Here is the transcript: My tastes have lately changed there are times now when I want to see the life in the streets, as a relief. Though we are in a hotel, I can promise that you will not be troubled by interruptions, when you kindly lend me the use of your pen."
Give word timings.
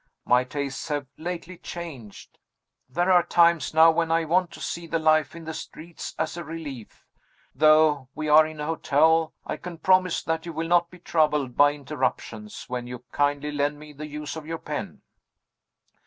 My 0.25 0.43
tastes 0.43 0.87
have 0.87 1.05
lately 1.15 1.59
changed 1.59 2.39
there 2.89 3.11
are 3.11 3.21
times 3.21 3.71
now 3.71 3.91
when 3.91 4.11
I 4.11 4.25
want 4.25 4.49
to 4.53 4.59
see 4.59 4.87
the 4.87 4.97
life 4.97 5.35
in 5.35 5.43
the 5.43 5.53
streets, 5.53 6.15
as 6.17 6.35
a 6.35 6.43
relief. 6.43 7.05
Though 7.53 8.09
we 8.15 8.27
are 8.27 8.47
in 8.47 8.59
a 8.59 8.65
hotel, 8.65 9.31
I 9.45 9.57
can 9.57 9.77
promise 9.77 10.23
that 10.23 10.43
you 10.43 10.53
will 10.53 10.67
not 10.67 10.89
be 10.89 10.97
troubled 10.97 11.55
by 11.55 11.73
interruptions, 11.73 12.65
when 12.67 12.87
you 12.87 13.03
kindly 13.11 13.51
lend 13.51 13.77
me 13.77 13.93
the 13.93 14.07
use 14.07 14.35
of 14.35 14.47
your 14.47 14.57
pen." 14.57 15.03